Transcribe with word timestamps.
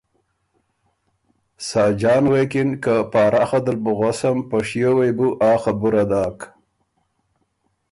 ساجان 1.67 2.23
غوېکِن 2.31 2.69
که 2.83 2.95
”پاراخه 3.11 3.59
دل 3.65 3.77
بُو 3.83 3.91
غوسم، 3.99 4.37
په 4.49 4.57
شیو 4.67 4.91
وې 4.97 5.09
بو 5.17 5.27
آ 5.49 5.51
خبُره 5.63 6.03
داک 6.11 6.39